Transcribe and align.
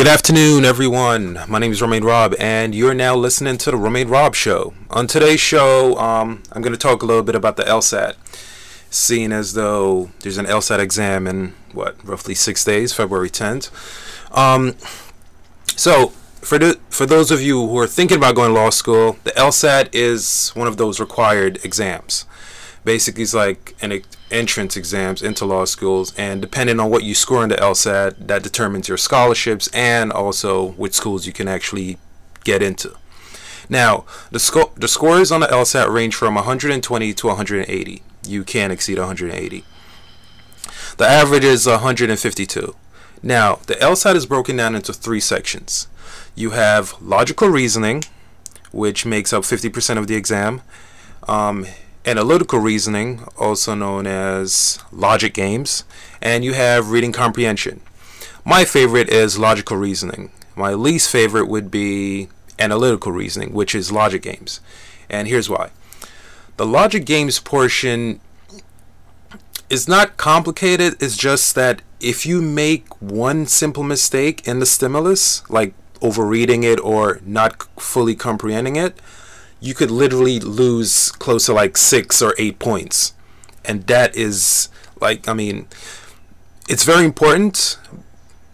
Good 0.00 0.08
afternoon, 0.08 0.64
everyone. 0.64 1.40
My 1.46 1.58
name 1.58 1.72
is 1.72 1.82
Romain 1.82 2.04
Rob, 2.04 2.34
and 2.40 2.74
you're 2.74 2.94
now 2.94 3.14
listening 3.14 3.58
to 3.58 3.70
the 3.70 3.76
Romain 3.76 4.08
Rob 4.08 4.34
Show. 4.34 4.72
On 4.88 5.06
today's 5.06 5.40
show, 5.40 5.94
um, 5.98 6.42
I'm 6.52 6.62
going 6.62 6.72
to 6.72 6.78
talk 6.78 7.02
a 7.02 7.04
little 7.04 7.22
bit 7.22 7.34
about 7.34 7.58
the 7.58 7.64
LSAT, 7.64 8.14
seeing 8.88 9.30
as 9.30 9.52
though 9.52 10.10
there's 10.20 10.38
an 10.38 10.46
LSAT 10.46 10.78
exam 10.78 11.26
in 11.26 11.52
what 11.74 12.02
roughly 12.02 12.34
six 12.34 12.64
days, 12.64 12.94
February 12.94 13.28
10th. 13.28 13.70
Um, 14.34 14.74
so, 15.76 16.14
for 16.40 16.58
the 16.58 16.80
for 16.88 17.04
those 17.04 17.30
of 17.30 17.42
you 17.42 17.68
who 17.68 17.76
are 17.76 17.86
thinking 17.86 18.16
about 18.16 18.36
going 18.36 18.54
to 18.54 18.58
law 18.58 18.70
school, 18.70 19.18
the 19.24 19.32
LSAT 19.32 19.90
is 19.92 20.48
one 20.54 20.66
of 20.66 20.78
those 20.78 20.98
required 20.98 21.62
exams. 21.62 22.24
Basically, 22.86 23.24
it's 23.24 23.34
like 23.34 23.76
an 23.82 23.92
entrance 24.30 24.76
exams 24.76 25.22
into 25.22 25.44
law 25.44 25.64
schools, 25.64 26.14
and 26.16 26.40
depending 26.40 26.80
on 26.80 26.90
what 26.90 27.04
you 27.04 27.14
score 27.14 27.42
in 27.42 27.48
the 27.48 27.56
LSAT, 27.56 28.26
that 28.26 28.42
determines 28.42 28.88
your 28.88 28.96
scholarships 28.96 29.68
and 29.74 30.12
also 30.12 30.72
which 30.72 30.94
schools 30.94 31.26
you 31.26 31.32
can 31.32 31.48
actually 31.48 31.98
get 32.44 32.62
into. 32.62 32.96
Now, 33.68 34.04
the 34.30 34.40
sco- 34.40 34.72
the 34.76 34.88
scores 34.88 35.30
on 35.30 35.40
the 35.40 35.46
LSAT 35.46 35.88
range 35.92 36.14
from 36.14 36.34
120 36.34 37.14
to 37.14 37.26
180. 37.26 38.02
You 38.26 38.44
can't 38.44 38.72
exceed 38.72 38.98
180. 38.98 39.64
The 40.96 41.06
average 41.06 41.44
is 41.44 41.66
152. 41.66 42.74
Now, 43.22 43.60
the 43.66 43.74
LSAT 43.74 44.16
is 44.16 44.26
broken 44.26 44.56
down 44.56 44.74
into 44.74 44.92
three 44.92 45.20
sections. 45.20 45.86
You 46.34 46.50
have 46.50 46.94
logical 47.00 47.48
reasoning, 47.48 48.04
which 48.72 49.06
makes 49.06 49.32
up 49.32 49.42
50% 49.44 49.98
of 49.98 50.06
the 50.06 50.16
exam. 50.16 50.62
Um, 51.28 51.66
analytical 52.06 52.58
reasoning, 52.58 53.24
also 53.38 53.74
known 53.74 54.06
as 54.06 54.78
logic 54.92 55.34
games, 55.34 55.84
and 56.22 56.44
you 56.44 56.54
have 56.54 56.90
reading 56.90 57.12
comprehension. 57.12 57.80
My 58.44 58.64
favorite 58.64 59.08
is 59.08 59.38
logical 59.38 59.76
reasoning. 59.76 60.30
My 60.56 60.74
least 60.74 61.10
favorite 61.10 61.46
would 61.46 61.70
be 61.70 62.28
analytical 62.58 63.12
reasoning, 63.12 63.52
which 63.52 63.74
is 63.74 63.92
logic 63.92 64.22
games. 64.22 64.60
And 65.08 65.28
here's 65.28 65.48
why. 65.48 65.70
The 66.56 66.66
logic 66.66 67.04
games 67.04 67.38
portion 67.38 68.20
is 69.68 69.86
not 69.86 70.16
complicated, 70.16 71.00
it's 71.00 71.16
just 71.16 71.54
that 71.54 71.80
if 72.00 72.26
you 72.26 72.42
make 72.42 73.00
one 73.00 73.46
simple 73.46 73.82
mistake 73.82 74.46
in 74.46 74.58
the 74.58 74.66
stimulus, 74.66 75.48
like 75.48 75.74
overreading 76.02 76.64
it 76.64 76.80
or 76.80 77.20
not 77.24 77.62
fully 77.80 78.14
comprehending 78.14 78.76
it, 78.76 78.98
you 79.60 79.74
could 79.74 79.90
literally 79.90 80.40
lose 80.40 81.12
close 81.12 81.46
to 81.46 81.52
like 81.52 81.76
six 81.76 82.22
or 82.22 82.34
eight 82.38 82.58
points. 82.58 83.12
And 83.64 83.86
that 83.86 84.16
is 84.16 84.68
like, 85.00 85.28
I 85.28 85.34
mean, 85.34 85.68
it's 86.68 86.84
very 86.84 87.04
important, 87.04 87.78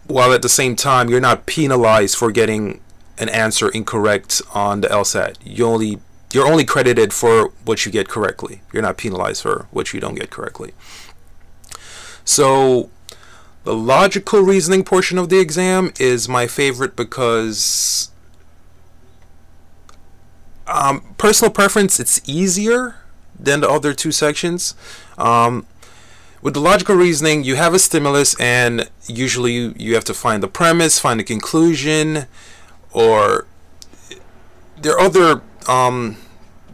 while 0.07 0.33
at 0.33 0.43
the 0.43 0.49
same 0.49 0.75
time, 0.75 1.09
you're 1.09 1.21
not 1.21 1.47
penalized 1.47 2.17
for 2.17 2.33
getting 2.33 2.81
an 3.19 3.29
answer 3.29 3.69
incorrect 3.69 4.43
on 4.53 4.81
the 4.81 4.89
LSAT. 4.89 5.37
You 5.45 5.67
only 5.67 6.01
you're 6.33 6.47
only 6.47 6.65
credited 6.65 7.13
for 7.13 7.53
what 7.65 7.87
you 7.87 7.93
get 7.93 8.09
correctly. 8.09 8.61
You're 8.73 8.83
not 8.83 8.99
penalized 8.99 9.43
for 9.43 9.69
what 9.71 9.95
you 9.95 10.01
don't 10.01 10.17
get 10.17 10.29
correctly. 10.29 10.75
So 12.25 12.91
the 13.65 13.75
logical 13.75 14.41
reasoning 14.41 14.85
portion 14.85 15.19
of 15.19 15.29
the 15.29 15.39
exam 15.39 15.93
is 15.99 16.29
my 16.29 16.47
favorite 16.47 16.97
because 16.97 18.11
um, 20.67 21.15
personal 21.19 21.51
preference, 21.51 22.01
it's 22.01 22.21
easier 22.29 22.97
than 23.39 23.61
the 23.61 23.69
other 23.69 23.93
two 23.93 24.13
sections. 24.13 24.75
Um, 25.19 25.67
with 26.43 26.55
the 26.55 26.61
logical 26.61 26.95
reasoning, 26.95 27.45
you 27.45 27.57
have 27.57 27.75
a 27.75 27.79
stimulus, 27.79 28.39
and 28.41 28.91
usually 29.07 29.53
you, 29.53 29.75
you 29.77 29.95
have 29.95 30.05
to 30.05 30.15
find 30.15 30.43
the 30.43 30.49
premise, 30.49 30.99
find 30.99 31.19
the 31.19 31.25
conclusion, 31.25 32.27
or 32.93 33.47
there 34.81 34.93
are 34.93 35.01
other 35.01 35.43
um, 35.69 36.19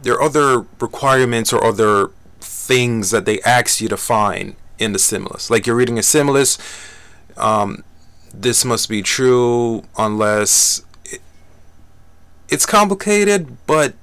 there 0.01 0.13
are 0.13 0.21
other 0.21 0.65
requirements 0.79 1.51
or 1.51 1.63
other 1.63 2.11
things 2.39 3.11
that 3.11 3.25
they 3.25 3.39
ask 3.41 3.81
you 3.81 3.87
to 3.89 3.97
find 3.97 4.55
in 4.77 4.93
the 4.93 4.99
stimulus. 4.99 5.49
Like 5.49 5.65
you're 5.65 5.75
reading 5.75 5.97
a 5.97 6.03
stimulus, 6.03 6.57
um, 7.37 7.83
this 8.33 8.63
must 8.65 8.89
be 8.89 9.01
true 9.01 9.83
unless 9.97 10.83
it's 12.49 12.65
complicated, 12.65 13.57
but 13.65 13.93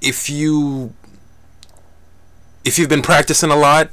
if 0.00 0.30
you 0.30 0.94
if 2.64 2.78
you've 2.78 2.88
been 2.88 3.02
practicing 3.02 3.50
a 3.50 3.56
lot, 3.56 3.90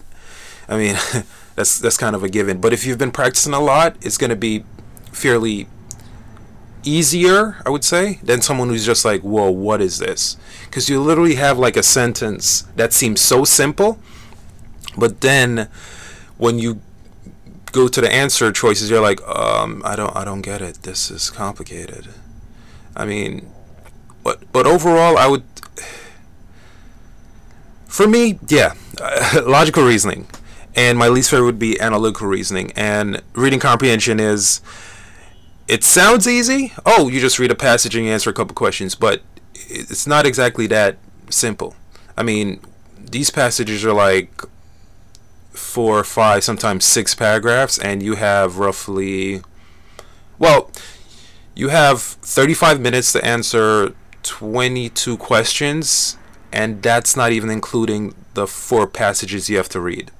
I 0.67 0.77
mean, 0.77 0.95
that's 1.55 1.79
that's 1.79 1.97
kind 1.97 2.15
of 2.15 2.23
a 2.23 2.29
given. 2.29 2.59
But 2.59 2.73
if 2.73 2.85
you've 2.85 2.97
been 2.97 3.11
practicing 3.11 3.53
a 3.53 3.59
lot, 3.59 3.95
it's 4.01 4.17
going 4.17 4.29
to 4.29 4.35
be 4.35 4.63
fairly 5.11 5.67
easier, 6.83 7.57
I 7.65 7.69
would 7.69 7.83
say, 7.83 8.19
than 8.21 8.41
someone 8.41 8.69
who's 8.69 8.85
just 8.85 9.05
like, 9.05 9.21
"Whoa, 9.21 9.49
what 9.49 9.81
is 9.81 9.99
this?" 9.99 10.37
Because 10.65 10.89
you 10.89 11.01
literally 11.01 11.35
have 11.35 11.57
like 11.57 11.77
a 11.77 11.83
sentence 11.83 12.61
that 12.75 12.93
seems 12.93 13.21
so 13.21 13.43
simple, 13.43 13.99
but 14.97 15.21
then 15.21 15.69
when 16.37 16.59
you 16.59 16.81
go 17.71 17.87
to 17.87 18.01
the 18.01 18.11
answer 18.11 18.51
choices, 18.51 18.89
you're 18.89 19.01
like, 19.01 19.25
um, 19.27 19.81
"I 19.85 19.95
don't, 19.95 20.15
I 20.15 20.23
don't 20.25 20.41
get 20.41 20.61
it. 20.61 20.83
This 20.83 21.09
is 21.09 21.29
complicated." 21.29 22.09
I 22.95 23.05
mean, 23.05 23.51
but 24.23 24.51
but 24.51 24.65
overall, 24.65 25.17
I 25.17 25.27
would. 25.27 25.43
For 27.87 28.07
me, 28.07 28.39
yeah, 28.47 28.73
logical 29.43 29.83
reasoning, 29.83 30.27
and 30.75 30.97
my 30.97 31.07
least 31.07 31.29
favorite 31.29 31.45
would 31.45 31.59
be 31.59 31.79
analytical 31.79 32.27
reasoning. 32.27 32.71
And 32.75 33.21
reading 33.33 33.59
comprehension 33.59 34.19
is. 34.19 34.61
It 35.67 35.83
sounds 35.83 36.27
easy. 36.27 36.73
Oh, 36.85 37.07
you 37.07 37.19
just 37.19 37.39
read 37.39 37.49
a 37.49 37.55
passage 37.55 37.95
and 37.95 38.05
you 38.05 38.11
answer 38.11 38.29
a 38.29 38.33
couple 38.33 38.53
questions, 38.53 38.93
but 38.93 39.23
it's 39.55 40.05
not 40.05 40.23
exactly 40.23 40.67
that 40.67 40.97
simple. 41.31 41.75
I 42.15 42.21
mean, 42.21 42.59
these 42.99 43.31
passages 43.31 43.83
are 43.83 43.93
like 43.93 44.43
four, 45.51 46.03
five, 46.03 46.43
sometimes 46.43 46.85
six 46.85 47.15
paragraphs, 47.15 47.77
and 47.79 48.03
you 48.03 48.15
have 48.15 48.57
roughly, 48.57 49.41
well, 50.37 50.71
you 51.55 51.69
have 51.69 52.01
35 52.01 52.79
minutes 52.79 53.11
to 53.13 53.25
answer 53.25 53.95
22 54.23 55.17
questions, 55.17 56.17
and 56.51 56.81
that's 56.81 57.15
not 57.15 57.31
even 57.31 57.49
including 57.49 58.13
the 58.33 58.45
four 58.45 58.85
passages 58.87 59.49
you 59.49 59.57
have 59.57 59.69
to 59.69 59.79
read. 59.79 60.11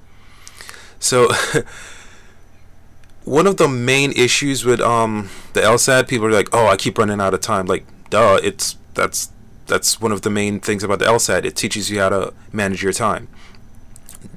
So, 1.00 1.30
one 3.26 3.48
of 3.48 3.58
the 3.58 3.68
main 3.68 4.12
issues 4.14 4.64
with 4.64 4.80
um 4.80 5.30
the 5.54 5.62
LSAT, 5.62 6.08
people 6.08 6.28
are 6.28 6.32
like, 6.32 6.50
"Oh, 6.54 6.68
I 6.68 6.78
keep 6.78 6.98
running 6.98 7.20
out 7.20 7.34
of 7.34 7.42
time." 7.42 7.66
Like, 7.66 7.86
duh, 8.10 8.40
it's 8.42 8.78
that's 8.94 9.32
that's 9.68 10.00
one 10.00 10.12
of 10.12 10.22
the 10.22 10.30
main 10.30 10.60
things 10.60 10.84
about 10.84 11.00
the 11.00 11.06
LSAT. 11.06 11.44
It 11.44 11.56
teaches 11.56 11.90
you 11.90 12.00
how 12.00 12.10
to 12.10 12.34
manage 12.54 12.82
your 12.82 12.94
time. 12.94 13.28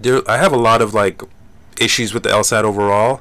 There, 0.01 0.29
I 0.29 0.39
have 0.39 0.53
a 0.53 0.59
lot 0.59 0.83
of 0.83 0.95
like 0.95 1.23
issues 1.81 2.13
with 2.13 2.25
the 2.25 2.31
LSAT 2.31 2.65
overall, 2.65 3.21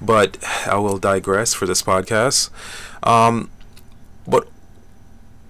but 0.00 0.38
I 0.66 0.76
will 0.76 0.98
digress 0.98 1.52
for 1.54 1.66
this 1.66 1.82
podcast. 1.82 2.50
Um, 3.02 3.50
but 4.26 4.48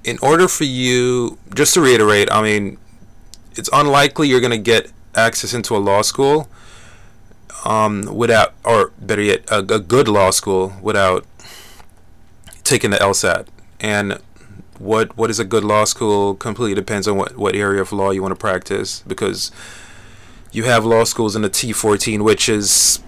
in 0.04 0.18
order 0.22 0.48
for 0.48 0.64
you, 0.64 1.38
just 1.54 1.74
to 1.74 1.80
reiterate, 1.80 2.30
I 2.30 2.42
mean, 2.42 2.78
it's 3.52 3.68
unlikely 3.72 4.28
you're 4.28 4.40
going 4.40 4.50
to 4.52 4.58
get 4.58 4.92
access 5.14 5.52
into 5.52 5.76
a 5.76 5.78
law 5.78 6.02
school 6.02 6.48
um, 7.64 8.04
without, 8.14 8.54
or 8.64 8.92
better 9.00 9.22
yet, 9.22 9.44
a, 9.50 9.58
a 9.58 9.78
good 9.78 10.08
law 10.08 10.30
school 10.30 10.72
without 10.80 11.26
taking 12.64 12.90
the 12.90 12.96
LSAT. 12.98 13.46
And 13.80 14.18
what 14.78 15.14
what 15.16 15.28
is 15.28 15.38
a 15.38 15.44
good 15.44 15.62
law 15.62 15.84
school 15.84 16.34
completely 16.34 16.74
depends 16.74 17.06
on 17.06 17.16
what, 17.16 17.36
what 17.36 17.54
area 17.54 17.82
of 17.82 17.92
law 17.92 18.10
you 18.10 18.22
want 18.22 18.32
to 18.32 18.36
practice 18.36 19.02
because 19.06 19.52
you 20.52 20.64
have 20.64 20.84
law 20.86 21.04
schools 21.04 21.36
in 21.36 21.42
the 21.42 21.50
T14, 21.50 22.22
which 22.22 22.48
is 22.48 23.00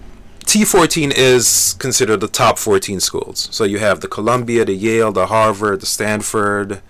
T14 0.45 1.13
is 1.15 1.75
considered 1.79 2.21
the 2.21 2.27
top 2.27 2.57
14 2.57 2.99
schools. 2.99 3.47
So 3.51 3.63
you 3.63 3.77
have 3.79 4.01
the 4.01 4.07
Columbia, 4.07 4.65
the 4.65 4.73
Yale, 4.73 5.11
the 5.11 5.27
Harvard, 5.27 5.81
the 5.81 5.85
Stanford, 5.85 6.81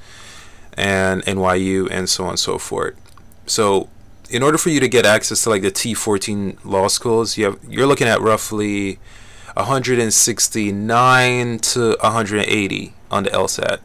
and 0.73 1.21
NYU, 1.23 1.89
and 1.91 2.09
so 2.09 2.23
on 2.25 2.31
and 2.31 2.39
so 2.39 2.57
forth. 2.57 2.95
So 3.45 3.89
in 4.29 4.41
order 4.43 4.57
for 4.57 4.69
you 4.69 4.79
to 4.79 4.87
get 4.87 5.05
access 5.05 5.43
to 5.43 5.49
like 5.49 5.61
the 5.61 5.71
T14 5.71 6.63
law 6.65 6.87
schools, 6.87 7.37
you 7.37 7.45
have 7.45 7.59
you're 7.67 7.87
looking 7.87 8.07
at 8.07 8.21
roughly 8.21 8.99
169 9.55 11.59
to 11.59 11.97
180 12.01 12.93
on 13.11 13.23
the 13.23 13.29
LSAT. 13.29 13.79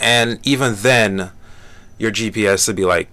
And 0.00 0.38
even 0.42 0.76
then, 0.76 1.32
your 1.98 2.10
GPS 2.10 2.66
would 2.66 2.76
be 2.76 2.86
like 2.86 3.08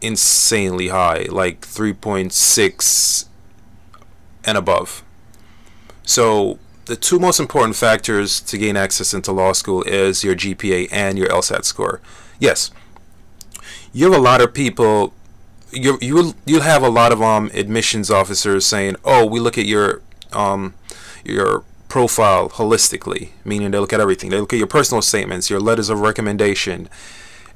insanely 0.00 0.88
high, 0.88 1.26
like 1.30 1.60
3.6 1.60 3.26
and 4.44 4.56
above. 4.58 5.02
So 6.04 6.58
the 6.86 6.96
two 6.96 7.18
most 7.18 7.40
important 7.40 7.76
factors 7.76 8.40
to 8.42 8.58
gain 8.58 8.76
access 8.76 9.14
into 9.14 9.32
law 9.32 9.52
school 9.52 9.82
is 9.84 10.22
your 10.22 10.34
GPA 10.34 10.88
and 10.92 11.18
your 11.18 11.28
LSAT 11.28 11.64
score. 11.64 12.00
Yes, 12.38 12.70
you 13.92 14.10
have 14.10 14.18
a 14.18 14.22
lot 14.22 14.40
of 14.40 14.52
people. 14.52 15.14
You 15.70 15.98
you 16.00 16.34
you'll 16.44 16.62
have 16.62 16.82
a 16.82 16.88
lot 16.88 17.12
of 17.12 17.22
um 17.22 17.50
admissions 17.54 18.10
officers 18.10 18.66
saying, 18.66 18.96
"Oh, 19.04 19.26
we 19.26 19.40
look 19.40 19.56
at 19.56 19.66
your 19.66 20.02
um 20.32 20.74
your 21.24 21.64
profile 21.88 22.50
holistically, 22.50 23.30
meaning 23.44 23.70
they 23.70 23.78
look 23.78 23.92
at 23.92 24.00
everything. 24.00 24.30
They 24.30 24.40
look 24.40 24.52
at 24.52 24.58
your 24.58 24.66
personal 24.66 25.00
statements, 25.00 25.48
your 25.48 25.60
letters 25.60 25.88
of 25.88 26.00
recommendation, 26.00 26.88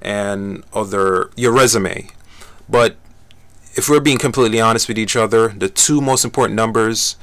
and 0.00 0.64
other 0.72 1.30
your 1.36 1.52
resume. 1.52 2.08
But 2.68 2.96
if 3.74 3.88
we're 3.88 4.00
being 4.00 4.18
completely 4.18 4.60
honest 4.60 4.88
with 4.88 4.98
each 4.98 5.16
other, 5.16 5.48
the 5.48 5.68
two 5.68 6.00
most 6.00 6.24
important 6.24 6.56
numbers 6.56 7.16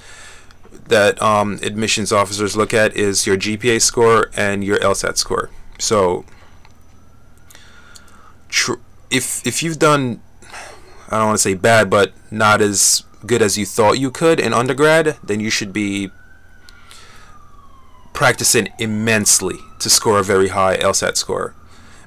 that 0.88 1.22
um, 1.22 1.60
admissions 1.64 2.12
officers 2.12 2.56
look 2.56 2.74
at 2.74 2.96
is 2.96 3.26
your 3.26 3.38
GPA 3.38 3.82
score 3.82 4.30
and 4.36 4.64
your 4.64 4.78
LSAT 4.80 5.18
score. 5.18 5.50
So, 5.80 6.26
if 9.10 9.46
if 9.46 9.62
you've 9.64 9.80
done, 9.80 10.22
I 11.10 11.18
don't 11.18 11.28
want 11.28 11.38
to 11.38 11.42
say 11.42 11.54
bad, 11.54 11.90
but 11.90 12.14
not 12.32 12.62
as 12.62 13.04
good 13.26 13.42
as 13.42 13.58
you 13.58 13.66
thought 13.66 13.94
you 13.94 14.12
could 14.12 14.40
in 14.40 14.54
undergrad, 14.54 15.18
then 15.24 15.40
you 15.40 15.50
should 15.50 15.74
be 15.74 16.12
practicing 18.14 18.70
immensely 18.80 19.58
to 19.80 19.90
score 19.90 20.20
a 20.20 20.24
very 20.24 20.50
high 20.50 20.78
LSAT 20.78 21.18
score. 21.18 21.54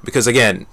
Because 0.05 0.27
again, 0.27 0.67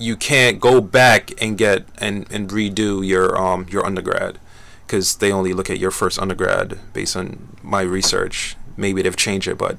you 0.00 0.16
can't 0.16 0.60
go 0.60 0.80
back 0.80 1.30
and 1.42 1.58
get 1.58 1.86
and, 1.98 2.26
and 2.32 2.48
redo 2.48 3.06
your 3.06 3.36
um 3.38 3.66
your 3.68 3.84
undergrad 3.84 4.38
because 4.86 5.16
they 5.16 5.30
only 5.30 5.52
look 5.52 5.70
at 5.70 5.78
your 5.78 5.90
first 5.90 6.18
undergrad 6.18 6.78
based 6.92 7.16
on 7.16 7.56
my 7.62 7.82
research. 7.82 8.56
Maybe 8.76 9.02
they've 9.02 9.16
changed 9.16 9.46
it, 9.46 9.58
but 9.58 9.78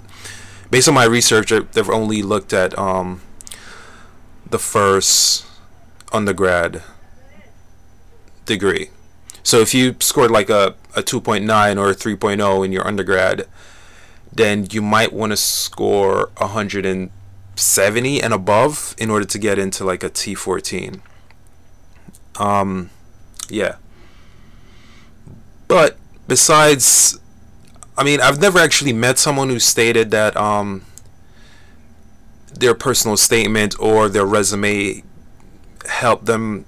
based 0.69 0.87
on 0.87 0.93
my 0.93 1.05
research, 1.05 1.49
they've 1.49 1.89
only 1.89 2.21
looked 2.21 2.53
at 2.53 2.77
um 2.77 3.21
the 4.49 4.59
first 4.59 5.45
undergrad 6.13 6.83
degree. 8.45 8.89
So 9.43 9.59
if 9.59 9.73
you 9.73 9.95
scored 9.99 10.29
like 10.29 10.49
a, 10.49 10.75
a 10.95 11.01
2.9 11.01 11.77
or 11.79 11.89
a 11.89 11.95
3.0 11.95 12.65
in 12.65 12.71
your 12.71 12.85
undergrad, 12.85 13.47
then 14.31 14.67
you 14.71 14.81
might 14.81 15.11
want 15.11 15.31
to 15.31 15.37
score 15.37 16.29
100 16.37 16.85
and 16.85 17.09
above 18.33 18.95
in 18.97 19.09
order 19.09 19.25
to 19.25 19.39
get 19.39 19.59
into 19.59 19.85
like 19.85 20.03
a 20.03 20.09
T14. 20.09 21.01
Um, 22.39 22.89
yeah. 23.49 23.75
But 25.67 25.97
besides, 26.27 27.19
I 27.97 28.03
mean, 28.03 28.19
I've 28.19 28.39
never 28.39 28.59
actually 28.59 28.93
met 28.93 29.17
someone 29.19 29.49
who 29.49 29.59
stated 29.59 30.11
that 30.11 30.35
um, 30.35 30.83
their 32.53 32.73
personal 32.73 33.17
statement 33.17 33.75
or 33.79 34.09
their 34.09 34.25
resume 34.25 35.03
helped 35.87 36.25
them 36.25 36.65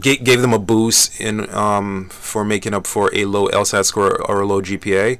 gave 0.00 0.40
them 0.40 0.52
a 0.52 0.58
boost 0.58 1.20
in 1.20 1.48
um, 1.54 2.08
for 2.08 2.44
making 2.44 2.74
up 2.74 2.86
for 2.86 3.14
a 3.14 3.24
low 3.26 3.48
LSAT 3.48 3.84
score 3.84 4.20
or 4.28 4.40
a 4.40 4.46
low 4.46 4.60
GPA. 4.60 5.18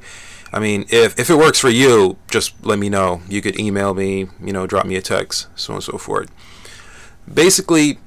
I 0.54 0.60
mean, 0.60 0.86
if, 0.88 1.18
if 1.18 1.30
it 1.30 1.34
works 1.34 1.58
for 1.58 1.68
you, 1.68 2.16
just 2.30 2.54
let 2.64 2.78
me 2.78 2.88
know. 2.88 3.22
You 3.28 3.42
could 3.42 3.58
email 3.58 3.92
me, 3.92 4.28
you 4.40 4.52
know, 4.52 4.68
drop 4.68 4.86
me 4.86 4.94
a 4.94 5.02
text, 5.02 5.48
so 5.56 5.72
on 5.72 5.78
and 5.78 5.84
so 5.84 5.98
forth. 5.98 6.30
Basically, 7.32 7.98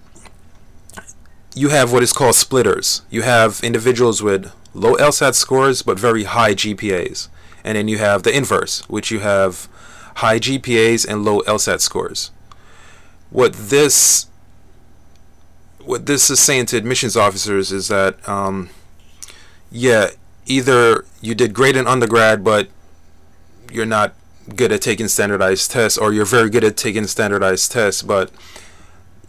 you 1.54 1.68
have 1.70 1.92
what 1.92 2.04
is 2.04 2.14
called 2.14 2.36
splitters. 2.36 3.02
You 3.10 3.24
have 3.24 3.60
individuals 3.64 4.24
with 4.24 4.54
low 4.74 4.96
LSAT 4.96 5.36
scores 5.36 5.82
but 5.82 6.00
very 6.00 6.24
high 6.24 6.54
GPAs. 6.54 7.28
And 7.66 7.76
then 7.76 7.90
you 7.90 7.98
have 7.98 8.24
the 8.24 8.34
inverse, 8.34 8.88
which 8.88 9.12
you 9.12 9.20
have 9.20 9.68
high 10.16 10.40
GPAs 10.40 11.06
and 11.06 11.26
low 11.26 11.42
LSAT 11.42 11.82
scores. 11.82 12.32
What 13.30 13.52
this 13.52 14.28
what 15.84 16.06
this 16.06 16.30
is 16.30 16.40
saying 16.40 16.68
to 16.68 16.78
admissions 16.78 17.18
officers 17.18 17.74
is 17.74 17.90
that 17.90 18.28
um, 18.28 18.70
yeah, 19.70 20.12
either 20.48 21.06
you 21.22 21.36
did 21.36 21.54
great 21.54 21.76
in 21.76 21.88
undergrad, 21.88 22.44
but 22.44 22.70
you're 23.72 23.86
not 23.86 24.14
good 24.56 24.72
at 24.72 24.82
taking 24.82 25.08
standardized 25.08 25.70
tests, 25.72 25.98
or 25.98 26.14
you're 26.14 26.26
very 26.26 26.50
good 26.50 26.64
at 26.64 26.78
taking 26.78 27.06
standardized 27.06 27.72
tests, 27.72 28.02
but 28.02 28.32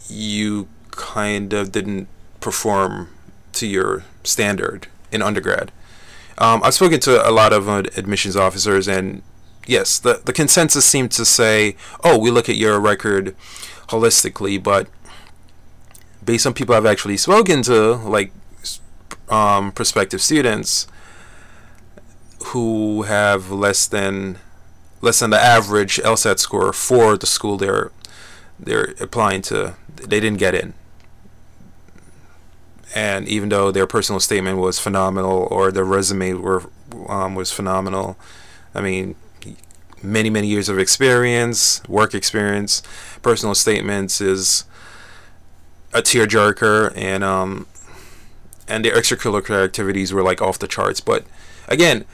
you 0.07 0.67
kind 0.91 1.53
of 1.53 1.71
didn't 1.71 2.07
perform 2.39 3.09
to 3.53 3.67
your 3.67 4.03
standard 4.23 4.87
in 5.11 5.21
undergrad. 5.21 5.71
Um, 6.37 6.61
I've 6.63 6.73
spoken 6.73 6.99
to 7.01 7.27
a 7.27 7.31
lot 7.31 7.51
of 7.51 7.67
uh, 7.67 7.83
admissions 7.97 8.35
officers, 8.37 8.87
and 8.87 9.21
yes, 9.67 9.99
the, 9.99 10.21
the 10.23 10.31
consensus 10.31 10.85
seemed 10.85 11.11
to 11.11 11.25
say, 11.25 11.75
oh, 12.03 12.17
we 12.17 12.31
look 12.31 12.47
at 12.47 12.55
your 12.55 12.79
record 12.79 13.35
holistically, 13.89 14.61
but 14.61 14.87
based 16.23 16.47
on 16.47 16.53
people 16.53 16.75
I've 16.75 16.85
actually 16.85 17.17
spoken 17.17 17.61
to, 17.63 17.95
like 17.95 18.31
um, 19.27 19.73
prospective 19.73 20.21
students, 20.21 20.87
who 22.47 23.03
have 23.03 23.51
less 23.51 23.87
than 23.87 24.37
less 25.01 25.19
than 25.19 25.29
the 25.29 25.39
average 25.39 25.97
LSAT 25.97 26.39
score 26.39 26.73
for 26.73 27.17
the 27.17 27.25
school 27.25 27.57
they're 27.57 27.91
they're 28.59 28.93
applying 28.99 29.41
to. 29.43 29.75
They 29.95 30.19
didn't 30.19 30.39
get 30.39 30.53
in. 30.53 30.73
And 32.95 33.27
even 33.27 33.49
though 33.49 33.71
their 33.71 33.85
personal 33.85 34.19
statement 34.19 34.57
was 34.57 34.79
phenomenal 34.79 35.47
or 35.51 35.71
their 35.71 35.83
resume 35.83 36.33
were 36.33 36.63
um, 37.07 37.35
was 37.35 37.51
phenomenal, 37.51 38.17
I 38.73 38.81
mean, 38.81 39.15
many 40.01 40.29
many 40.29 40.47
years 40.47 40.69
of 40.69 40.79
experience, 40.79 41.81
work 41.87 42.13
experience, 42.13 42.81
personal 43.21 43.55
statements 43.55 44.21
is 44.21 44.65
a 45.93 46.01
tearjerker, 46.01 46.93
and 46.95 47.23
um, 47.23 47.67
and 48.67 48.83
their 48.83 48.95
extracurricular 48.95 49.63
activities 49.63 50.11
were 50.13 50.23
like 50.23 50.41
off 50.41 50.59
the 50.59 50.67
charts. 50.67 50.99
But 50.99 51.25
again, 51.67 52.05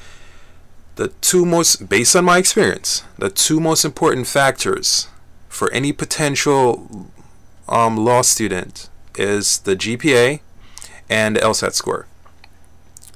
the 0.96 1.10
two 1.22 1.46
most, 1.46 1.90
based 1.90 2.16
on 2.16 2.26
my 2.26 2.38
experience, 2.38 3.04
the 3.18 3.30
two 3.30 3.60
most 3.60 3.86
important 3.86 4.28
factors 4.28 5.08
for 5.50 5.72
any 5.72 5.92
potential 5.92 7.10
um, 7.68 7.98
law 7.98 8.22
student 8.22 8.90
is 9.18 9.60
the 9.60 9.76
GPA 9.76 10.40
and 11.10 11.38
LSAT 11.38 11.74
score. 11.74 12.08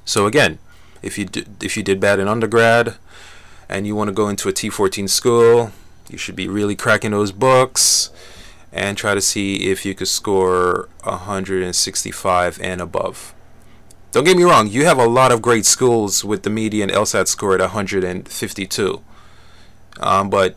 So 0.04 0.26
again, 0.26 0.58
if 1.02 1.18
you 1.18 1.24
did, 1.24 1.62
if 1.62 1.76
you 1.76 1.82
did 1.82 2.00
bad 2.00 2.18
in 2.18 2.28
undergrad 2.28 2.96
and 3.68 3.86
you 3.86 3.94
want 3.94 4.08
to 4.08 4.12
go 4.12 4.28
into 4.28 4.48
a 4.48 4.52
T14 4.52 5.08
school, 5.08 5.72
you 6.08 6.18
should 6.18 6.36
be 6.36 6.48
really 6.48 6.76
cracking 6.76 7.12
those 7.12 7.32
books 7.32 8.10
and 8.72 8.96
try 8.96 9.14
to 9.14 9.20
see 9.20 9.70
if 9.70 9.84
you 9.84 9.94
could 9.94 10.08
score 10.08 10.88
165 11.04 12.60
and 12.60 12.80
above. 12.80 13.34
Don't 14.12 14.24
get 14.24 14.36
me 14.36 14.42
wrong, 14.42 14.66
you 14.66 14.84
have 14.86 14.98
a 14.98 15.06
lot 15.06 15.30
of 15.30 15.40
great 15.40 15.64
schools 15.64 16.24
with 16.24 16.42
the 16.42 16.50
median 16.50 16.90
LSAT 16.90 17.28
score 17.28 17.54
at 17.54 17.60
152. 17.60 19.02
Um, 20.00 20.28
but 20.28 20.56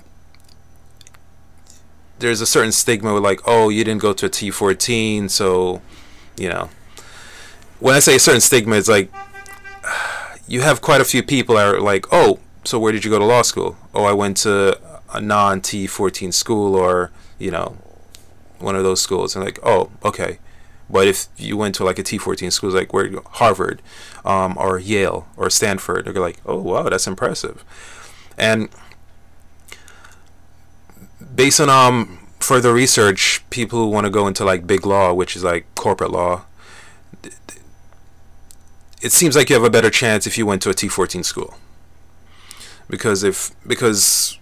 there's 2.17 2.41
a 2.41 2.47
certain 2.47 2.71
stigma 2.71 3.13
with 3.13 3.23
like, 3.23 3.41
oh, 3.45 3.69
you 3.69 3.83
didn't 3.83 4.01
go 4.01 4.11
to 4.13 4.25
a 4.25 4.29
T14, 4.29 5.29
so, 5.29 5.81
you 6.35 6.49
know. 6.49 6.69
When 7.79 7.93
I 7.93 7.99
say 7.99 8.15
a 8.15 8.19
certain 8.19 8.41
stigma, 8.41 8.75
it's 8.75 8.87
like, 8.87 9.11
you 10.47 10.61
have 10.61 10.81
quite 10.81 11.01
a 11.01 11.05
few 11.05 11.21
people 11.21 11.55
that 11.55 11.75
are 11.75 11.79
like, 11.79 12.07
oh, 12.11 12.39
so 12.63 12.79
where 12.79 12.91
did 12.91 13.05
you 13.05 13.11
go 13.11 13.19
to 13.19 13.25
law 13.25 13.43
school? 13.43 13.77
Oh, 13.93 14.05
I 14.05 14.13
went 14.13 14.37
to 14.37 14.79
a 15.13 15.21
non 15.21 15.61
T14 15.61 16.33
school 16.33 16.75
or, 16.75 17.11
you 17.37 17.51
know, 17.51 17.77
one 18.57 18.75
of 18.75 18.83
those 18.83 19.01
schools. 19.01 19.35
And 19.35 19.45
like, 19.45 19.59
oh, 19.61 19.91
okay. 20.03 20.39
But 20.93 21.07
if 21.07 21.27
you 21.37 21.57
went 21.57 21.73
to 21.75 21.83
like 21.83 21.97
a 21.97 22.03
T14 22.03 22.51
school, 22.51 22.69
like 22.69 22.93
where 22.93 23.09
Harvard, 23.31 23.81
um, 24.23 24.55
or 24.59 24.77
Yale 24.77 25.27
or 25.35 25.49
Stanford, 25.49 26.05
they're 26.05 26.13
like, 26.13 26.37
oh 26.45 26.61
wow, 26.61 26.83
that's 26.83 27.07
impressive. 27.07 27.65
And 28.37 28.69
based 31.35 31.59
on 31.59 31.67
um 31.67 32.19
further 32.39 32.71
research, 32.71 33.43
people 33.49 33.79
who 33.79 33.89
want 33.89 34.05
to 34.05 34.11
go 34.11 34.27
into 34.27 34.45
like 34.45 34.67
big 34.67 34.85
law, 34.85 35.11
which 35.13 35.35
is 35.35 35.43
like 35.43 35.65
corporate 35.73 36.11
law, 36.11 36.45
it 39.01 39.11
seems 39.11 39.35
like 39.35 39.49
you 39.49 39.55
have 39.55 39.65
a 39.65 39.71
better 39.71 39.89
chance 39.89 40.27
if 40.27 40.37
you 40.37 40.45
went 40.45 40.61
to 40.61 40.69
a 40.69 40.75
T14 40.75 41.25
school. 41.25 41.55
Because 42.87 43.23
if 43.23 43.49
because 43.65 44.37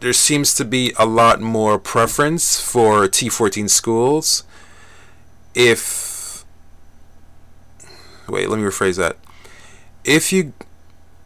there 0.00 0.12
seems 0.12 0.54
to 0.54 0.64
be 0.64 0.92
a 0.98 1.06
lot 1.06 1.40
more 1.40 1.78
preference 1.78 2.60
for 2.60 3.06
T14 3.06 3.68
schools 3.70 4.44
if 5.54 6.44
wait, 8.28 8.48
let 8.48 8.58
me 8.58 8.64
rephrase 8.64 8.96
that. 8.96 9.16
If 10.04 10.32
you 10.32 10.52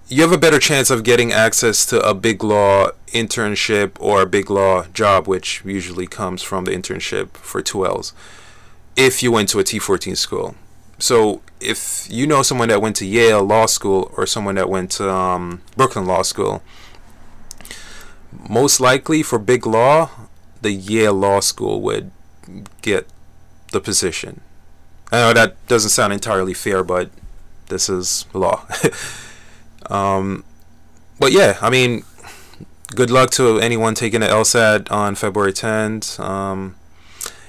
you 0.09 0.23
have 0.23 0.33
a 0.33 0.39
better 0.39 0.59
chance 0.59 0.91
of 0.91 1.03
getting 1.03 1.33
access 1.33 1.87
to 1.87 2.01
a 2.01 2.15
big 2.15 2.45
law 2.45 2.89
internship 3.09 3.93
or 3.99 4.23
a 4.23 4.27
big 4.27 4.51
law 4.51 4.85
job, 4.93 5.27
which 5.27 5.63
usually 5.65 6.07
comes 6.07 6.43
from 6.43 6.67
the 6.67 6.73
internship 6.73 7.31
for 7.31 7.63
2Ls, 7.63 8.13
if 8.97 9.23
you 9.23 9.33
went 9.33 9.49
to 9.51 9.59
a 9.59 9.65
T14 9.65 10.17
school. 10.17 10.57
So 10.99 11.43
if 11.59 12.07
you 12.11 12.27
know 12.27 12.43
someone 12.43 12.69
that 12.69 12.83
went 12.83 12.97
to 12.97 13.07
Yale 13.07 13.43
Law 13.43 13.67
School 13.67 14.13
or 14.17 14.27
someone 14.27 14.57
that 14.57 14.69
went 14.69 14.91
to 14.93 15.11
um, 15.11 15.63
Brooklyn 15.77 16.05
Law 16.07 16.23
School, 16.23 16.63
most 18.49 18.81
likely 18.81 19.23
for 19.23 19.39
big 19.39 19.67
law, 19.67 20.11
the 20.63 20.73
Yale 20.73 21.15
Law 21.15 21.41
School 21.41 21.81
would 21.83 22.11
get 22.83 23.07
the 23.73 23.81
position. 23.81 24.41
I 25.13 25.17
know 25.17 25.33
that 25.33 25.67
doesn't 25.69 25.91
sound 25.91 26.13
entirely 26.13 26.55
fair, 26.55 26.83
but 26.83 27.11
this 27.69 27.89
is 27.89 28.27
law. 28.33 28.67
Um, 29.91 30.45
but 31.19 31.33
yeah, 31.33 31.59
I 31.61 31.71
mean, 31.71 32.05
good 32.95 33.11
luck 33.11 33.31
to 33.33 33.59
anyone 33.59 33.95
taking 33.95 34.21
the 34.21 34.29
LSAT 34.29 34.91
on 34.91 35.15
February 35.15 35.53
10th. 35.53 36.19
Um, 36.21 36.77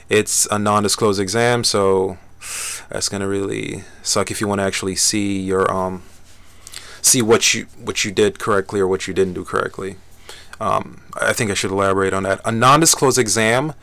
it's 0.09 0.45
a 0.51 0.59
non-disclosed 0.59 1.19
exam, 1.19 1.63
so 1.63 2.17
that's 2.89 3.09
gonna 3.09 3.27
really 3.27 3.83
suck 4.03 4.29
if 4.29 4.39
you 4.39 4.47
want 4.47 4.59
to 4.59 4.65
actually 4.65 4.95
see 4.95 5.39
your 5.39 5.71
um 5.71 6.03
see 7.01 7.21
what 7.21 7.55
you 7.55 7.65
what 7.83 8.05
you 8.05 8.11
did 8.11 8.37
correctly 8.37 8.79
or 8.79 8.87
what 8.87 9.07
you 9.07 9.13
didn't 9.13 9.33
do 9.33 9.43
correctly. 9.43 9.97
Um, 10.59 11.01
I 11.19 11.33
think 11.33 11.51
I 11.51 11.53
should 11.53 11.71
elaborate 11.71 12.13
on 12.13 12.23
that. 12.23 12.41
A 12.45 12.51
non-disclosed 12.51 13.17
exam 13.17 13.73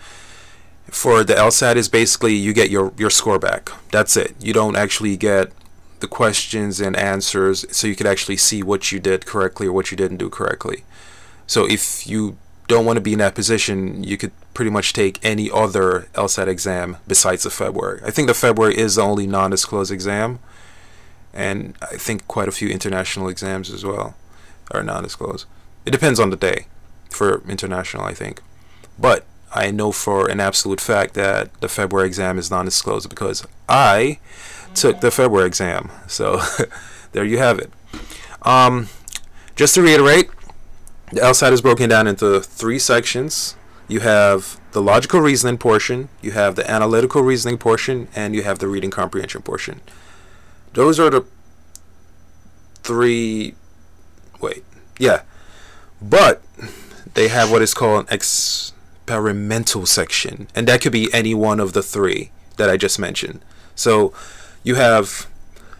for 0.87 1.25
the 1.25 1.35
LSAT 1.35 1.76
is 1.76 1.88
basically 1.88 2.35
you 2.35 2.52
get 2.52 2.71
your 2.71 2.93
your 2.97 3.11
score 3.11 3.38
back. 3.38 3.71
That's 3.91 4.17
it. 4.17 4.35
You 4.41 4.52
don't 4.52 4.76
actually 4.76 5.17
get 5.17 5.52
the 6.00 6.09
questions 6.09 6.81
and 6.81 6.97
answers, 6.97 7.64
so 7.75 7.87
you 7.87 7.95
could 7.95 8.07
actually 8.07 8.37
see 8.37 8.62
what 8.62 8.91
you 8.91 9.00
did 9.00 9.25
correctly 9.25 9.69
or 9.69 9.73
what 9.73 9.91
you 9.91 9.97
didn't 9.97 10.17
do 10.17 10.29
correctly. 10.29 10.85
So 11.47 11.69
if 11.69 12.07
you 12.07 12.37
don't 12.69 12.85
want 12.85 12.97
to 12.97 13.00
be 13.00 13.12
in 13.12 13.19
that 13.19 13.35
position, 13.35 14.02
you 14.02 14.17
could 14.17 14.33
pretty 14.55 14.71
much 14.71 14.93
take 14.93 15.19
any 15.25 15.50
other 15.50 16.09
LSAT 16.14 16.49
exam 16.49 16.97
besides 17.07 17.43
the 17.45 17.50
February. 17.50 18.00
I 18.05 18.11
think 18.11 18.29
the 18.29 18.35
February 18.35 18.76
is 18.76 18.97
the 18.97 19.02
only 19.02 19.26
non-disclosed 19.26 19.93
exam, 19.93 20.38
and 21.33 21.75
I 21.83 21.97
think 21.97 22.26
quite 22.29 22.49
a 22.49 22.52
few 22.52 22.69
international 22.69 23.29
exams 23.29 23.71
as 23.71 23.85
well 23.85 24.17
are 24.71 24.83
non-disclosed. 24.83 25.47
It 25.85 25.91
depends 25.91 26.21
on 26.21 26.31
the 26.31 26.37
day 26.37 26.67
for 27.11 27.43
international, 27.49 28.05
I 28.05 28.15
think. 28.15 28.41
But 28.99 29.25
I 29.55 29.71
know 29.71 29.93
for 29.93 30.29
an 30.31 30.41
absolute 30.41 30.81
fact 30.81 31.15
that 31.15 31.61
the 31.61 31.69
February 31.69 32.07
exam 32.07 32.39
is 32.39 32.51
non-disclosed 32.51 33.09
because 33.09 33.47
I 33.69 34.19
took 34.75 35.01
the 35.01 35.11
February 35.11 35.47
exam. 35.47 35.91
So 36.07 36.41
there 37.12 37.25
you 37.25 37.39
have 37.39 37.59
it. 37.59 37.71
Um, 38.43 38.89
just 39.57 39.75
to 39.75 39.83
reiterate, 39.83 40.31
the 41.12 41.21
LSAT 41.21 41.53
is 41.53 41.61
broken 41.61 41.91
down 41.91 42.07
into 42.07 42.41
three 42.41 42.79
sections. 42.79 43.57
You 43.89 44.01
have 44.01 44.59
the 44.73 44.81
logical 44.81 45.21
reasoning 45.21 45.59
portion, 45.59 46.09
you 46.23 46.31
have 46.31 46.57
the 46.57 46.69
analytical 46.71 47.23
reasoning 47.23 47.59
portion, 47.59 48.09
and 48.15 48.35
you 48.35 48.43
have 48.43 48.59
the 48.59 48.67
reading 48.67 48.91
comprehension 48.91 49.43
portion. 49.43 49.83
Those 50.73 50.99
are 50.99 51.11
the 51.11 51.25
three. 52.83 53.55
Wait, 54.41 54.65
yeah, 54.99 55.23
but 56.03 56.43
they 57.15 57.29
have 57.29 57.51
what 57.51 57.63
is 57.63 57.75
called 57.75 58.07
an 58.07 58.15
experimental 58.15 59.87
section, 59.87 60.49
and 60.55 60.67
that 60.69 60.81
could 60.81 60.93
be 60.93 61.13
any 61.13 61.35
one 61.35 61.61
of 61.61 61.73
the 61.73 61.83
three 61.83 62.31
that 62.57 62.69
I 62.69 62.77
just 62.77 62.99
mentioned. 62.99 63.41
So 63.75 64.13
you 64.63 64.75
have 64.75 65.27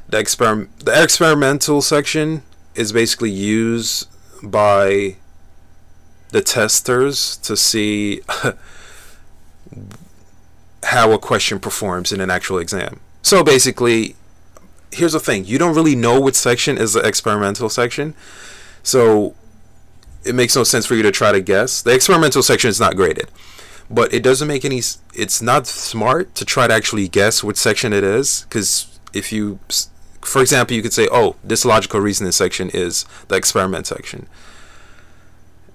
the 0.09 0.19
experiment. 0.19 0.81
The 0.81 1.03
experimental 1.03 1.83
section 1.83 2.43
is 2.75 2.93
basically 2.93 3.31
used 3.31 4.09
by 4.43 5.17
the 6.31 6.41
testers 6.41 7.37
to 7.39 7.57
see 7.57 8.23
how 10.85 11.13
a 11.13 11.19
question 11.19 11.61
performs 11.61 12.13
in 12.13 12.21
an 12.21 12.31
actual 12.31 12.59
exam. 12.59 13.01
So 13.23 13.45
basically, 13.45 14.17
here's 14.91 15.13
the 15.13 15.21
thing 15.21 15.45
you 15.45 15.59
don't 15.59 15.75
really 15.75 15.95
know 15.95 16.21
which 16.21 16.35
section 16.35 16.79
is 16.79 16.95
the 16.95 17.01
experimental 17.01 17.69
section. 17.69 18.15
So 18.83 19.35
it 20.25 20.35
makes 20.35 20.57
no 20.57 20.65
sense 20.65 20.87
for 20.87 20.95
you 20.95 21.03
to 21.03 21.11
try 21.11 21.33
to 21.33 21.41
guess. 21.41 21.83
The 21.83 21.95
experimental 21.95 22.43
section 22.43 22.69
is 22.69 22.81
not 22.81 22.97
graded. 22.97 23.31
But 23.91 24.15
it 24.15 24.23
doesn't 24.23 24.49
make 24.49 24.65
any 24.65 24.79
it's 25.15 25.43
not 25.43 25.67
smart 25.67 26.35
to 26.37 26.45
try 26.45 26.67
to 26.67 26.73
actually 26.73 27.09
guess 27.09 27.45
which 27.45 27.59
section 27.59 27.93
it 27.93 28.05
is 28.05 28.47
cuz 28.49 28.87
if 29.13 29.33
you 29.33 29.59
for 30.23 30.41
example, 30.41 30.77
you 30.77 30.83
could 30.83 30.93
say, 30.93 31.09
"Oh, 31.11 31.35
this 31.43 31.65
logical 31.65 31.99
reasoning 32.01 32.31
section 32.31 32.71
is 32.71 33.05
the 33.27 33.35
experiment 33.35 33.89
section." 33.89 34.29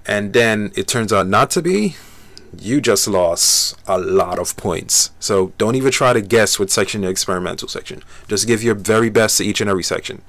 and 0.07 0.31
then 0.31 0.71
it 0.75 0.87
turns 0.87 1.11
out 1.11 1.27
not 1.27 1.51
to 1.51 1.61
be, 1.61 1.95
you 2.57 2.79
just 2.79 3.07
lost 3.07 3.77
a 3.85 3.99
lot 3.99 4.39
of 4.39 4.55
points. 4.55 5.11
So 5.19 5.51
don't 5.57 5.75
even 5.75 5.91
try 5.91 6.13
to 6.13 6.21
guess 6.21 6.57
what 6.57 6.71
section 6.71 7.01
the 7.01 7.09
experimental 7.09 7.67
section. 7.67 8.01
Just 8.27 8.47
give 8.47 8.63
your 8.63 8.73
very 8.73 9.09
best 9.09 9.37
to 9.37 9.43
each 9.43 9.59
and 9.59 9.69
every 9.69 9.83
section. 9.83 10.21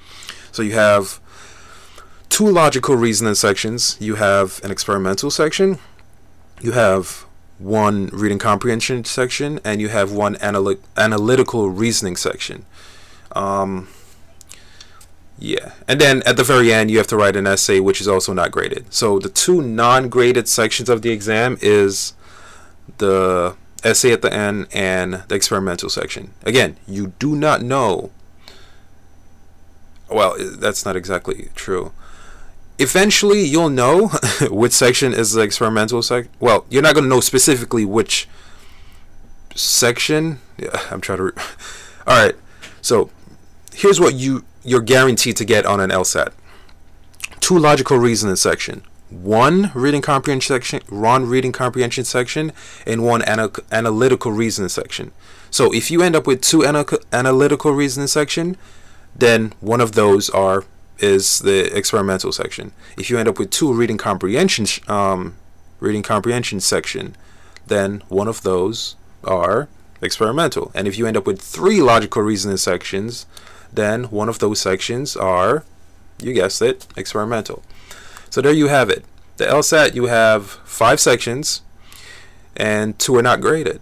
So 0.51 0.61
you 0.61 0.73
have 0.73 1.19
two 2.29 2.47
logical 2.47 2.95
reasoning 2.95 3.35
sections. 3.35 3.97
You 3.99 4.15
have 4.15 4.61
an 4.63 4.71
experimental 4.71 5.31
section. 5.31 5.79
You 6.61 6.71
have 6.71 7.25
one 7.57 8.07
reading 8.07 8.39
comprehension 8.39 9.03
section, 9.03 9.59
and 9.63 9.81
you 9.81 9.89
have 9.89 10.11
one 10.11 10.35
analy- 10.35 10.79
analytical 10.95 11.69
reasoning 11.69 12.15
section. 12.15 12.65
Um, 13.33 13.89
yeah. 15.37 15.71
And 15.87 15.99
then 15.99 16.21
at 16.25 16.37
the 16.37 16.43
very 16.43 16.73
end, 16.73 16.91
you 16.91 16.97
have 16.97 17.07
to 17.07 17.17
write 17.17 17.35
an 17.35 17.47
essay, 17.47 17.79
which 17.79 18.01
is 18.01 18.07
also 18.07 18.33
not 18.33 18.51
graded. 18.51 18.93
So 18.93 19.19
the 19.19 19.29
two 19.29 19.61
non 19.61 20.09
graded 20.09 20.47
sections 20.47 20.89
of 20.89 21.01
the 21.01 21.11
exam 21.11 21.57
is 21.61 22.13
the 22.97 23.55
essay 23.83 24.11
at 24.11 24.21
the 24.21 24.33
end 24.33 24.67
and 24.73 25.23
the 25.27 25.35
experimental 25.35 25.89
section. 25.89 26.33
Again, 26.43 26.77
you 26.87 27.13
do 27.19 27.35
not 27.35 27.61
know. 27.61 28.11
Well, 30.09 30.35
that's 30.39 30.85
not 30.85 30.95
exactly 30.95 31.49
true. 31.55 31.91
Eventually, 32.79 33.41
you'll 33.41 33.69
know 33.69 34.07
which 34.49 34.71
section 34.71 35.13
is 35.13 35.33
the 35.33 35.41
experimental 35.41 36.01
section. 36.01 36.31
Well, 36.39 36.65
you're 36.69 36.81
not 36.81 36.95
going 36.95 37.03
to 37.03 37.09
know 37.09 37.19
specifically 37.19 37.83
which 37.85 38.27
section. 39.53 40.39
Yeah, 40.57 40.79
I'm 40.89 41.01
trying 41.01 41.17
to. 41.19 41.33
All 42.07 42.25
right. 42.25 42.35
So 42.81 43.09
here's 43.73 43.99
what 43.99 44.15
you 44.15 44.45
you're 44.63 44.81
guaranteed 44.81 45.35
to 45.37 45.45
get 45.45 45.65
on 45.65 45.79
an 45.79 45.89
LSAT. 45.89 46.31
Two 47.39 47.57
logical 47.57 47.97
reasoning 47.97 48.35
section, 48.35 48.81
one 49.09 49.71
reading 49.73 50.01
comprehension 50.01 50.55
section, 50.55 50.81
one 50.89 51.25
reading 51.25 51.51
comprehension 51.51 52.03
section, 52.05 52.51
and 52.85 53.03
one 53.03 53.21
ana- 53.23 53.51
analytical 53.71 54.31
reasoning 54.31 54.69
section. 54.69 55.11
So 55.49 55.73
if 55.73 55.89
you 55.89 56.01
end 56.01 56.15
up 56.15 56.27
with 56.27 56.41
two 56.41 56.65
ana- 56.65 56.85
analytical 57.11 57.71
reasoning 57.71 58.07
section, 58.07 58.57
then 59.15 59.53
one 59.59 59.81
of 59.81 59.93
those 59.93 60.29
are 60.29 60.63
is 60.99 61.39
the 61.39 61.75
experimental 61.75 62.31
section. 62.31 62.71
If 62.97 63.09
you 63.09 63.17
end 63.17 63.27
up 63.27 63.39
with 63.39 63.49
two 63.49 63.73
reading 63.73 63.97
comprehension 63.97 64.65
um, 64.87 65.35
reading 65.79 66.03
comprehension 66.03 66.59
section, 66.59 67.15
then 67.67 68.03
one 68.09 68.27
of 68.27 68.43
those 68.43 68.95
are 69.23 69.69
experimental. 70.01 70.71
And 70.73 70.87
if 70.87 70.97
you 70.97 71.07
end 71.07 71.17
up 71.17 71.27
with 71.27 71.41
three 71.41 71.81
logical 71.81 72.21
reasoning 72.21 72.57
sections, 72.57 73.25
then 73.71 74.05
one 74.05 74.29
of 74.29 74.39
those 74.39 74.59
sections 74.59 75.15
are, 75.15 75.63
you 76.21 76.33
guessed 76.33 76.61
it, 76.61 76.87
experimental. 76.95 77.63
So 78.29 78.41
there 78.41 78.53
you 78.53 78.67
have 78.67 78.89
it. 78.89 79.05
The 79.37 79.45
LSAT, 79.45 79.95
you 79.95 80.07
have 80.07 80.45
five 80.65 80.99
sections, 80.99 81.61
and 82.57 82.97
two 82.99 83.15
are 83.15 83.21
not 83.21 83.41
graded. 83.41 83.81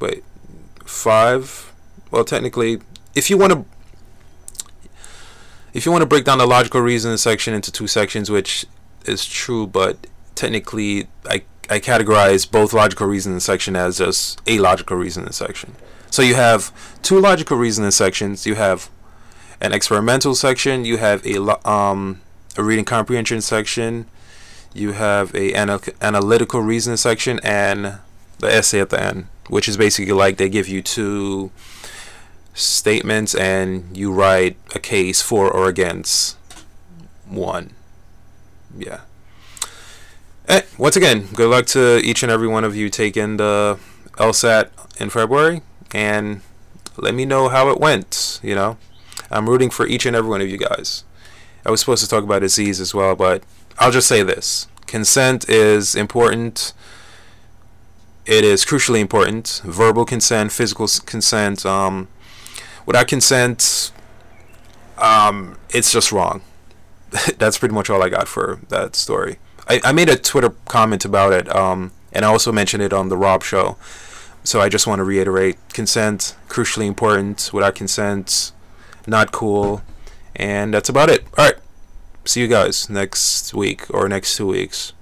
Wait, 0.00 0.22
five? 0.84 1.72
Well, 2.10 2.24
technically, 2.24 2.80
if 3.14 3.30
you 3.30 3.38
want 3.38 3.52
to, 3.52 3.64
if 5.74 5.86
you 5.86 5.92
want 5.92 6.02
to 6.02 6.06
break 6.06 6.24
down 6.24 6.38
the 6.38 6.46
logical 6.46 6.80
reasoning 6.80 7.16
section 7.18 7.54
into 7.54 7.70
two 7.70 7.86
sections, 7.86 8.30
which 8.30 8.66
is 9.04 9.26
true, 9.26 9.66
but 9.66 10.06
technically, 10.34 11.08
I 11.26 11.42
I 11.70 11.80
categorize 11.80 12.50
both 12.50 12.72
logical 12.72 13.06
reasoning 13.06 13.40
section 13.40 13.76
as 13.76 13.98
just 13.98 14.40
a 14.46 14.58
logical 14.58 14.96
reasoning 14.96 15.32
section. 15.32 15.76
So 16.10 16.22
you 16.22 16.34
have 16.34 16.72
two 17.02 17.20
logical 17.20 17.58
reasoning 17.58 17.90
sections. 17.90 18.46
You 18.46 18.54
have 18.54 18.88
an 19.60 19.72
experimental 19.72 20.34
section. 20.34 20.84
You 20.84 20.96
have 20.96 21.24
a 21.26 21.68
um, 21.68 22.20
a 22.56 22.62
reading 22.62 22.84
comprehension 22.86 23.40
section. 23.42 24.06
You 24.72 24.92
have 24.92 25.34
a 25.34 25.58
anal- 25.58 25.80
analytical 26.00 26.60
reasoning 26.60 26.96
section 26.96 27.40
and 27.42 27.98
the 28.38 28.52
essay 28.52 28.80
at 28.80 28.90
the 28.90 29.02
end, 29.02 29.26
which 29.48 29.68
is 29.68 29.76
basically 29.76 30.12
like 30.12 30.36
they 30.38 30.48
give 30.48 30.68
you 30.68 30.82
two 30.82 31.50
statements 32.58 33.34
and 33.34 33.96
you 33.96 34.12
write 34.12 34.56
a 34.74 34.78
case 34.78 35.22
for 35.22 35.50
or 35.50 35.68
against 35.68 36.36
one. 37.26 37.74
Yeah. 38.76 39.00
Eh, 40.48 40.62
once 40.78 40.96
again, 40.96 41.28
good 41.34 41.50
luck 41.50 41.66
to 41.66 41.98
each 42.02 42.22
and 42.22 42.32
every 42.32 42.48
one 42.48 42.64
of 42.64 42.74
you 42.74 42.88
taking 42.88 43.36
the 43.36 43.78
LSAT 44.12 44.70
in 44.98 45.10
February, 45.10 45.60
and 45.92 46.40
let 46.96 47.14
me 47.14 47.24
know 47.24 47.48
how 47.48 47.68
it 47.70 47.78
went. 47.78 48.40
You 48.42 48.54
know. 48.54 48.78
I'm 49.30 49.48
rooting 49.48 49.70
for 49.70 49.86
each 49.86 50.06
and 50.06 50.16
every 50.16 50.30
one 50.30 50.40
of 50.40 50.48
you 50.48 50.56
guys. 50.56 51.04
I 51.66 51.70
was 51.70 51.80
supposed 51.80 52.02
to 52.02 52.08
talk 52.08 52.24
about 52.24 52.40
disease 52.40 52.80
as 52.80 52.94
well, 52.94 53.14
but 53.14 53.42
I'll 53.78 53.90
just 53.90 54.08
say 54.08 54.22
this 54.22 54.66
consent 54.86 55.48
is 55.48 55.94
important. 55.94 56.72
It 58.24 58.44
is 58.44 58.64
crucially 58.64 59.00
important. 59.00 59.60
Verbal 59.64 60.04
consent, 60.04 60.52
physical 60.52 60.88
consent. 61.04 61.64
Um, 61.66 62.08
without 62.88 63.06
consent, 63.06 63.92
um, 64.96 65.58
it's 65.68 65.92
just 65.92 66.10
wrong. 66.10 66.40
That's 67.36 67.58
pretty 67.58 67.74
much 67.74 67.90
all 67.90 68.02
I 68.02 68.08
got 68.08 68.26
for 68.26 68.60
that 68.70 68.96
story. 68.96 69.38
I, 69.68 69.80
I 69.84 69.92
made 69.92 70.08
a 70.08 70.16
Twitter 70.16 70.50
comment 70.64 71.04
about 71.04 71.34
it, 71.34 71.54
um, 71.54 71.92
and 72.14 72.24
I 72.24 72.28
also 72.28 72.50
mentioned 72.50 72.82
it 72.82 72.94
on 72.94 73.10
the 73.10 73.16
Rob 73.18 73.44
show. 73.44 73.76
So 74.42 74.62
I 74.62 74.70
just 74.70 74.86
want 74.86 75.00
to 75.00 75.04
reiterate 75.04 75.58
consent, 75.74 76.34
crucially 76.48 76.86
important. 76.86 77.50
Without 77.52 77.74
consent, 77.74 78.52
not 79.06 79.32
cool. 79.32 79.82
And 80.34 80.72
that's 80.72 80.88
about 80.88 81.10
it. 81.10 81.26
All 81.36 81.44
right. 81.44 81.56
see 82.24 82.40
you 82.40 82.48
guys 82.48 82.88
next 82.88 83.52
week 83.52 83.84
or 83.92 84.08
next 84.08 84.34
two 84.36 84.46
weeks. 84.46 84.94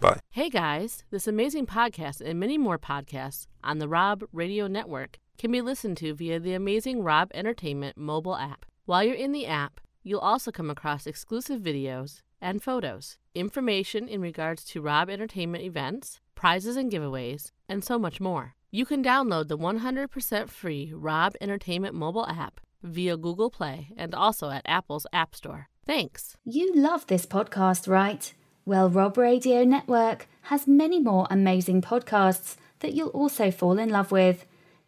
Bye. 0.00 0.20
Hey 0.30 0.48
guys, 0.48 1.04
this 1.10 1.26
amazing 1.26 1.66
podcast 1.66 2.22
and 2.22 2.40
many 2.40 2.56
more 2.56 2.78
podcasts 2.78 3.46
on 3.62 3.80
the 3.80 3.88
Rob 3.88 4.24
Radio 4.32 4.66
Network 4.66 5.18
can 5.38 5.50
be 5.50 5.60
listened 5.60 5.96
to 5.98 6.14
via 6.14 6.38
the 6.38 6.54
amazing 6.54 7.02
Rob 7.02 7.30
Entertainment 7.34 7.96
mobile 7.96 8.36
app. 8.36 8.66
While 8.86 9.04
you're 9.04 9.14
in 9.14 9.32
the 9.32 9.46
app, 9.46 9.80
you'll 10.02 10.20
also 10.20 10.50
come 10.50 10.70
across 10.70 11.06
exclusive 11.06 11.60
videos 11.60 12.20
and 12.40 12.62
photos, 12.62 13.18
information 13.34 14.06
in 14.08 14.20
regards 14.20 14.64
to 14.64 14.82
Rob 14.82 15.08
Entertainment 15.08 15.64
events, 15.64 16.20
prizes 16.34 16.76
and 16.76 16.92
giveaways, 16.92 17.50
and 17.68 17.82
so 17.82 17.98
much 17.98 18.20
more. 18.20 18.54
You 18.70 18.84
can 18.84 19.02
download 19.02 19.48
the 19.48 19.56
100% 19.56 20.48
free 20.50 20.92
Rob 20.94 21.34
Entertainment 21.40 21.94
mobile 21.94 22.26
app 22.26 22.60
via 22.82 23.16
Google 23.16 23.50
Play 23.50 23.88
and 23.96 24.14
also 24.14 24.50
at 24.50 24.62
Apple's 24.66 25.06
App 25.12 25.34
Store. 25.34 25.68
Thanks. 25.86 26.36
You 26.44 26.74
love 26.74 27.06
this 27.06 27.24
podcast, 27.24 27.88
right? 27.88 28.32
Well, 28.66 28.88
Rob 28.90 29.16
Radio 29.16 29.64
Network 29.64 30.26
has 30.42 30.66
many 30.66 31.00
more 31.00 31.26
amazing 31.30 31.82
podcasts 31.82 32.56
that 32.80 32.94
you'll 32.94 33.08
also 33.08 33.50
fall 33.50 33.78
in 33.78 33.90
love 33.90 34.10
with. 34.10 34.44